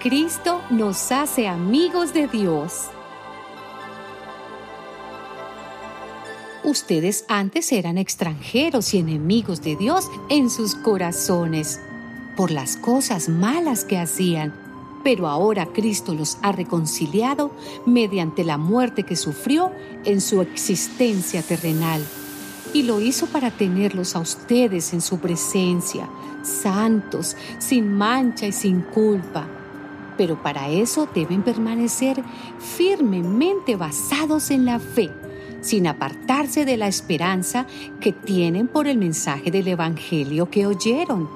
Cristo 0.00 0.62
nos 0.70 1.10
hace 1.10 1.48
amigos 1.48 2.14
de 2.14 2.28
Dios. 2.28 2.84
Ustedes 6.62 7.24
antes 7.26 7.72
eran 7.72 7.98
extranjeros 7.98 8.94
y 8.94 8.98
enemigos 8.98 9.60
de 9.60 9.74
Dios 9.74 10.08
en 10.28 10.50
sus 10.50 10.76
corazones 10.76 11.80
por 12.36 12.52
las 12.52 12.76
cosas 12.76 13.28
malas 13.28 13.84
que 13.84 13.98
hacían, 13.98 14.54
pero 15.02 15.26
ahora 15.26 15.66
Cristo 15.66 16.14
los 16.14 16.38
ha 16.42 16.52
reconciliado 16.52 17.50
mediante 17.84 18.44
la 18.44 18.56
muerte 18.56 19.02
que 19.02 19.16
sufrió 19.16 19.72
en 20.04 20.20
su 20.20 20.42
existencia 20.42 21.42
terrenal. 21.42 22.04
Y 22.72 22.84
lo 22.84 23.00
hizo 23.00 23.26
para 23.26 23.50
tenerlos 23.50 24.14
a 24.14 24.20
ustedes 24.20 24.92
en 24.92 25.00
su 25.00 25.18
presencia, 25.18 26.08
santos, 26.44 27.36
sin 27.58 27.92
mancha 27.92 28.46
y 28.46 28.52
sin 28.52 28.82
culpa 28.82 29.57
pero 30.18 30.42
para 30.42 30.68
eso 30.68 31.08
deben 31.14 31.42
permanecer 31.42 32.22
firmemente 32.58 33.76
basados 33.76 34.50
en 34.50 34.66
la 34.66 34.80
fe, 34.80 35.10
sin 35.62 35.86
apartarse 35.86 36.64
de 36.64 36.76
la 36.76 36.88
esperanza 36.88 37.66
que 38.00 38.12
tienen 38.12 38.66
por 38.66 38.88
el 38.88 38.98
mensaje 38.98 39.50
del 39.50 39.68
Evangelio 39.68 40.50
que 40.50 40.66
oyeron. 40.66 41.30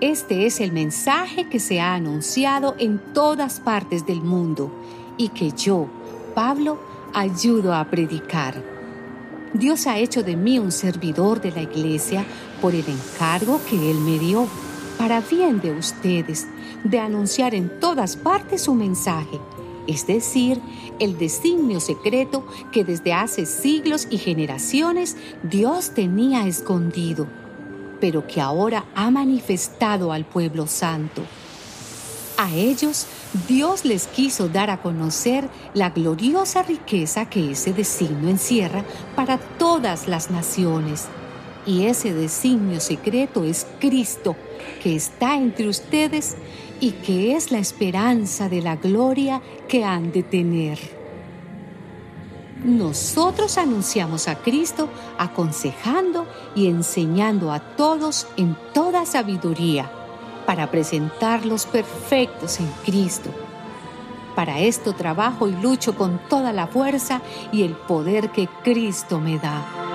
Este 0.00 0.46
es 0.46 0.60
el 0.60 0.72
mensaje 0.72 1.48
que 1.48 1.60
se 1.60 1.80
ha 1.80 1.94
anunciado 1.94 2.74
en 2.78 2.98
todas 3.12 3.60
partes 3.60 4.06
del 4.06 4.22
mundo 4.22 4.72
y 5.16 5.28
que 5.28 5.52
yo, 5.52 5.86
Pablo, 6.34 6.78
ayudo 7.14 7.74
a 7.74 7.84
predicar. 7.84 8.62
Dios 9.54 9.86
ha 9.86 9.98
hecho 9.98 10.22
de 10.22 10.36
mí 10.36 10.58
un 10.58 10.72
servidor 10.72 11.40
de 11.40 11.50
la 11.50 11.62
iglesia 11.62 12.24
por 12.60 12.74
el 12.74 12.84
encargo 12.86 13.60
que 13.68 13.90
Él 13.90 13.98
me 14.00 14.18
dio 14.18 14.46
para 14.98 15.20
bien 15.20 15.60
de 15.60 15.72
ustedes, 15.72 16.46
de 16.84 16.98
anunciar 16.98 17.54
en 17.54 17.80
todas 17.80 18.16
partes 18.16 18.62
su 18.62 18.74
mensaje, 18.74 19.38
es 19.86 20.06
decir, 20.06 20.60
el 20.98 21.18
designio 21.18 21.80
secreto 21.80 22.46
que 22.72 22.84
desde 22.84 23.12
hace 23.12 23.46
siglos 23.46 24.08
y 24.10 24.18
generaciones 24.18 25.16
Dios 25.42 25.90
tenía 25.90 26.46
escondido, 26.46 27.26
pero 28.00 28.26
que 28.26 28.40
ahora 28.40 28.84
ha 28.94 29.10
manifestado 29.10 30.12
al 30.12 30.24
pueblo 30.24 30.66
santo. 30.66 31.22
A 32.38 32.52
ellos 32.52 33.06
Dios 33.48 33.84
les 33.84 34.06
quiso 34.06 34.48
dar 34.48 34.70
a 34.70 34.82
conocer 34.82 35.48
la 35.74 35.90
gloriosa 35.90 36.62
riqueza 36.62 37.28
que 37.28 37.52
ese 37.52 37.72
designio 37.72 38.28
encierra 38.28 38.84
para 39.14 39.38
todas 39.38 40.08
las 40.08 40.30
naciones 40.30 41.08
y 41.66 41.86
ese 41.86 42.14
designio 42.14 42.80
secreto 42.80 43.44
es 43.44 43.66
Cristo, 43.80 44.36
que 44.82 44.94
está 44.94 45.36
entre 45.36 45.68
ustedes 45.68 46.36
y 46.80 46.92
que 46.92 47.34
es 47.34 47.50
la 47.50 47.58
esperanza 47.58 48.48
de 48.48 48.62
la 48.62 48.76
gloria 48.76 49.42
que 49.68 49.84
han 49.84 50.12
de 50.12 50.22
tener. 50.22 50.78
Nosotros 52.64 53.58
anunciamos 53.58 54.28
a 54.28 54.36
Cristo 54.36 54.88
aconsejando 55.18 56.26
y 56.54 56.68
enseñando 56.68 57.52
a 57.52 57.60
todos 57.60 58.28
en 58.36 58.56
toda 58.72 59.04
sabiduría 59.04 59.90
para 60.46 60.70
presentarlos 60.70 61.66
perfectos 61.66 62.60
en 62.60 62.70
Cristo. 62.84 63.30
Para 64.34 64.60
esto 64.60 64.92
trabajo 64.92 65.48
y 65.48 65.52
lucho 65.52 65.96
con 65.96 66.20
toda 66.28 66.52
la 66.52 66.66
fuerza 66.66 67.22
y 67.52 67.62
el 67.62 67.72
poder 67.72 68.30
que 68.30 68.48
Cristo 68.62 69.18
me 69.18 69.38
da 69.38 69.85